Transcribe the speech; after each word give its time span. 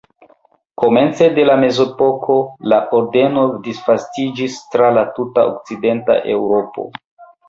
Komence 0.83 1.25
de 1.33 1.41
la 1.49 1.57
mezepoko 1.63 2.37
la 2.73 2.79
ordeno 2.99 3.43
disvastiĝis 3.67 4.55
tra 4.77 4.89
la 4.99 5.05
tuta 5.19 5.45
okcidenta 5.51 6.17
Eŭropo. 6.37 6.87